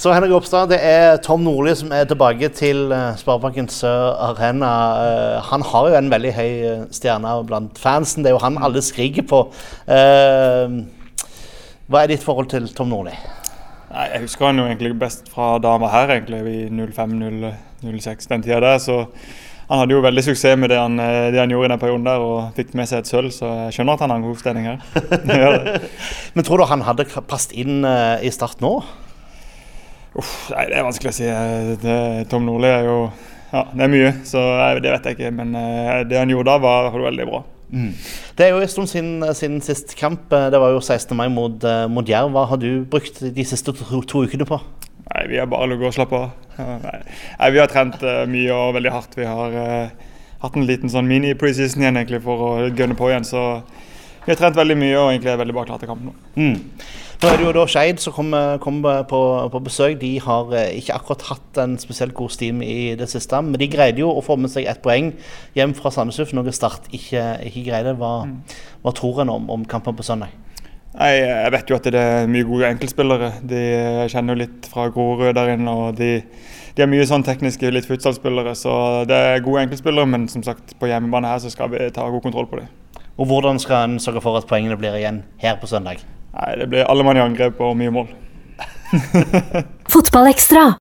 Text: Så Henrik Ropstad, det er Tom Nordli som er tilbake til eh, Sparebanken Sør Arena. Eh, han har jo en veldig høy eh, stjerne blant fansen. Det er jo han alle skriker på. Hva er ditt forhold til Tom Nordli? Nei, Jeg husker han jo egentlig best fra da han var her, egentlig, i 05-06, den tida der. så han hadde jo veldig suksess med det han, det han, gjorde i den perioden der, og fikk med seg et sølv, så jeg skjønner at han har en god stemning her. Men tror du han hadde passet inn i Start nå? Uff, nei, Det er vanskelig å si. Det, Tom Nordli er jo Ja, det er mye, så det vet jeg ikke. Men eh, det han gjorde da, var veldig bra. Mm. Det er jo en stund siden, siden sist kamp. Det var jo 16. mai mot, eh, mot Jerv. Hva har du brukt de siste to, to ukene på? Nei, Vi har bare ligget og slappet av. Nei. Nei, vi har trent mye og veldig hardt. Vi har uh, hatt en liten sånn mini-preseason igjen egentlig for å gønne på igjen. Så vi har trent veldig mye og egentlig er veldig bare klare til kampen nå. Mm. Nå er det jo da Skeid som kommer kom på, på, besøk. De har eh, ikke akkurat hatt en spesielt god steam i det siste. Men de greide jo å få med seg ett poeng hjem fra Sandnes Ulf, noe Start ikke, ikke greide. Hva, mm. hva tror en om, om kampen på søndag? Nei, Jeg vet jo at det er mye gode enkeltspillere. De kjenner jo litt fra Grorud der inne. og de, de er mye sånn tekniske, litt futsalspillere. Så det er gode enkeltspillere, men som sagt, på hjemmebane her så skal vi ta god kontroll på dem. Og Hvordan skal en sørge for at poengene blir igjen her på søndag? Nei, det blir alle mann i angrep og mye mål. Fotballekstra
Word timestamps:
Så 0.00 0.12
Henrik 0.16 0.30
Ropstad, 0.32 0.70
det 0.72 0.78
er 0.80 1.18
Tom 1.20 1.42
Nordli 1.44 1.74
som 1.76 1.90
er 1.92 2.06
tilbake 2.08 2.48
til 2.56 2.88
eh, 2.88 3.18
Sparebanken 3.20 3.66
Sør 3.68 4.14
Arena. 4.30 4.70
Eh, 4.96 5.34
han 5.44 5.60
har 5.60 5.88
jo 5.90 5.98
en 5.98 6.06
veldig 6.08 6.30
høy 6.38 6.52
eh, 6.70 6.86
stjerne 6.96 7.34
blant 7.44 7.76
fansen. 7.76 8.24
Det 8.24 8.30
er 8.30 8.32
jo 8.32 8.40
han 8.40 8.56
alle 8.64 8.80
skriker 8.80 9.26
på. 9.28 9.42
Hva 11.84 12.00
er 12.00 12.08
ditt 12.08 12.24
forhold 12.24 12.48
til 12.48 12.70
Tom 12.72 12.88
Nordli? 12.94 13.12
Nei, 13.90 14.06
Jeg 14.14 14.22
husker 14.22 14.48
han 14.48 14.62
jo 14.62 14.64
egentlig 14.70 14.94
best 15.02 15.28
fra 15.34 15.50
da 15.60 15.74
han 15.76 15.84
var 15.84 15.92
her, 15.92 16.14
egentlig, 16.14 16.40
i 16.48 16.72
05-06, 16.72 18.30
den 18.32 18.46
tida 18.48 18.62
der. 18.64 18.80
så 18.80 19.02
han 19.68 19.82
hadde 19.82 19.94
jo 19.98 20.00
veldig 20.06 20.24
suksess 20.30 20.56
med 20.58 20.72
det 20.72 20.80
han, 20.80 20.96
det 20.96 21.38
han, 21.38 21.52
gjorde 21.52 21.68
i 21.68 21.72
den 21.74 21.82
perioden 21.84 22.08
der, 22.08 22.24
og 22.24 22.56
fikk 22.56 22.72
med 22.72 22.88
seg 22.88 23.04
et 23.04 23.12
sølv, 23.12 23.28
så 23.36 23.52
jeg 23.66 23.76
skjønner 23.76 24.00
at 24.00 24.06
han 24.06 24.16
har 24.16 24.22
en 24.22 24.26
god 24.30 24.40
stemning 24.40 24.66
her. 24.70 24.80
Men 26.34 26.48
tror 26.48 26.64
du 26.64 26.66
han 26.72 26.88
hadde 26.88 27.04
passet 27.28 27.52
inn 27.52 27.84
i 27.84 28.32
Start 28.32 28.64
nå? 28.64 28.78
Uff, 30.18 30.50
nei, 30.50 30.66
Det 30.70 30.78
er 30.78 30.86
vanskelig 30.86 31.12
å 31.12 31.16
si. 31.16 31.28
Det, 31.82 31.98
Tom 32.30 32.48
Nordli 32.48 32.70
er 32.70 32.88
jo 32.88 32.98
Ja, 33.50 33.64
det 33.74 33.82
er 33.82 33.90
mye, 33.90 34.10
så 34.26 34.42
det 34.82 34.92
vet 34.92 35.08
jeg 35.08 35.18
ikke. 35.18 35.30
Men 35.34 35.56
eh, 35.58 36.02
det 36.06 36.18
han 36.20 36.30
gjorde 36.30 36.52
da, 36.52 36.60
var 36.62 36.94
veldig 36.94 37.26
bra. 37.26 37.40
Mm. 37.70 37.88
Det 38.38 38.46
er 38.46 38.52
jo 38.54 38.60
en 38.62 38.70
stund 38.70 38.90
siden, 38.90 39.24
siden 39.34 39.62
sist 39.62 39.96
kamp. 39.98 40.30
Det 40.30 40.60
var 40.62 40.74
jo 40.74 40.82
16. 40.82 41.16
mai 41.18 41.26
mot, 41.30 41.56
eh, 41.66 41.86
mot 41.90 42.06
Jerv. 42.06 42.30
Hva 42.34 42.46
har 42.50 42.60
du 42.62 42.84
brukt 42.90 43.18
de 43.22 43.46
siste 43.46 43.74
to, 43.74 44.02
to 44.06 44.22
ukene 44.26 44.46
på? 44.46 44.60
Nei, 45.10 45.24
Vi 45.32 45.42
har 45.42 45.50
bare 45.50 45.72
ligget 45.72 45.90
og 45.90 45.98
slappet 45.98 46.20
av. 46.20 46.30
Nei. 46.84 46.96
Nei, 47.40 47.50
vi 47.50 47.62
har 47.62 47.70
trent 47.72 47.98
mye 48.30 48.54
og 48.54 48.76
veldig 48.78 48.94
hardt. 48.94 49.18
Vi 49.18 49.26
har 49.26 49.54
uh, 49.56 50.08
hatt 50.44 50.56
en 50.56 50.66
liten 50.68 50.92
sånn 50.92 51.08
mini-preseason 51.10 51.82
igjen 51.82 51.98
egentlig 51.98 52.22
for 52.24 52.46
å 52.46 52.50
gønne 52.68 52.96
på 52.98 53.10
igjen. 53.10 53.26
Så 53.26 53.42
vi 54.24 54.32
har 54.32 54.38
trent 54.40 54.58
veldig 54.58 54.76
mye 54.78 54.96
og 54.98 55.10
egentlig 55.10 55.32
er 55.32 55.40
veldig 55.40 55.56
bare 55.56 55.70
klare 55.70 55.82
til 55.82 55.90
kampen 55.90 56.10
nå. 56.10 56.14
Mm. 56.36 56.90
Nå 57.20 57.28
er 57.28 57.36
det 57.36 57.44
jo 57.44 57.50
da 57.52 57.66
Skeid 57.68 57.98
som 58.00 58.14
kommer 58.16 58.54
kom 58.64 58.78
på, 58.80 59.18
på, 59.52 59.58
besøk. 59.60 59.98
De 60.00 60.14
har 60.24 60.54
eh, 60.56 60.78
ikke 60.78 60.94
akkurat 60.94 61.24
hatt 61.28 61.58
en 61.60 61.74
spesielt 61.76 62.14
god 62.16 62.32
steam 62.32 62.62
i 62.64 62.94
det 62.96 63.10
siste. 63.12 63.36
Men 63.44 63.60
de 63.60 63.66
greide 63.68 64.00
jo 64.00 64.06
å 64.08 64.22
få 64.24 64.38
med 64.40 64.48
seg 64.48 64.64
ett 64.64 64.78
poeng 64.80 65.10
hjem 65.52 65.74
fra 65.76 65.92
Sandnes 65.92 66.16
Ulf, 66.22 66.30
noe 66.32 66.54
Start 66.56 66.86
ikke, 66.96 67.24
ikke 67.50 67.64
greide. 67.66 67.92
Hva, 68.00 68.22
mm. 68.24 68.38
hva 68.80 68.92
tror 68.96 69.20
en 69.20 69.32
om, 69.34 69.50
om 69.52 69.66
kampen 69.68 69.98
på 69.98 70.06
søndag? 70.06 70.32
Nei, 70.94 71.10
Jeg 71.18 71.50
vet 71.52 71.68
jo 71.68 71.76
at 71.76 71.88
det 71.92 72.00
er 72.00 72.30
mye 72.32 72.46
gode 72.48 72.70
enkeltspillere. 72.72 73.28
De 73.50 73.60
kjenner 74.14 74.32
jo 74.32 74.40
litt 74.46 74.68
fra 74.72 74.86
Grorud 74.94 75.36
der 75.36 75.52
inne. 75.58 75.74
og 75.76 75.98
de, 75.98 76.08
de 76.72 76.84
er 76.86 76.88
mye 76.88 77.04
sånn 77.10 77.26
tekniske, 77.26 77.68
litt 77.68 77.88
futsalspillere. 77.90 78.54
Så 78.56 78.72
det 79.10 79.18
er 79.34 79.44
gode 79.44 79.66
enkeltspillere, 79.66 80.08
men 80.08 80.24
som 80.32 80.46
sagt, 80.46 80.72
på 80.80 80.88
hjemmebane 80.88 81.34
her 81.34 81.44
så 81.44 81.52
skal 81.52 81.68
vi 81.76 81.84
ta 81.92 82.08
god 82.08 82.24
kontroll 82.24 82.48
på 82.48 82.62
dem. 82.62 82.72
Og 83.20 83.28
Hvordan 83.28 83.60
skal 83.60 83.84
en 83.90 84.00
sørge 84.00 84.24
for 84.24 84.40
at 84.40 84.48
poengene 84.48 84.80
blir 84.80 84.96
igjen 84.96 85.20
her 85.44 85.60
på 85.60 85.68
søndag? 85.68 86.00
Nei, 86.30 86.56
det 86.60 86.68
blir 86.70 86.86
alle 86.86 87.04
mann 87.06 87.18
i 87.18 87.24
angrep 87.24 87.60
og 87.60 87.76
mye 87.78 87.90
mål. 87.94 88.08
Fotballekstra 89.90 90.70